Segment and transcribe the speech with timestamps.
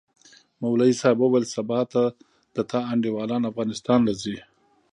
[0.61, 1.79] مولوي صاحب وويل سبا
[2.55, 4.37] د تا انډيوالان افغانستان له زي؟